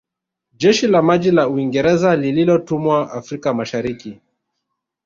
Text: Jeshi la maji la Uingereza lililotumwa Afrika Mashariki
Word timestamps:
Jeshi 0.57 0.87
la 0.87 1.01
maji 1.01 1.31
la 1.31 1.47
Uingereza 1.49 2.15
lililotumwa 2.15 3.11
Afrika 3.11 3.53
Mashariki 3.53 4.21